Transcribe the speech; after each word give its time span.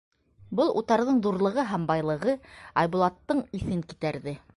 Был 0.59 0.71
утарҙың 0.79 1.19
ҙурлығы 1.27 1.65
һәм 1.73 1.85
байлығы 1.91 2.35
Айбулаттың 2.85 3.43
иҫен 3.59 3.85
китәрҙе. 3.93 4.35